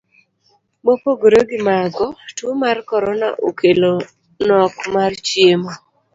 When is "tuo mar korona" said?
2.35-3.27